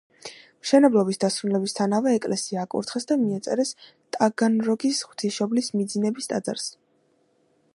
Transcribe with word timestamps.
მშენებლობის 0.65 1.19
დასრულებისთანავე 1.23 2.13
ეკლესია 2.19 2.63
აკურთხეს 2.67 3.05
და 3.11 3.17
მიაწერეს 3.25 3.75
ტაგანროგის 4.17 5.03
ღვთისმშობლის 5.11 5.71
მიძინების 5.77 6.33
ტაძარს. 6.33 6.67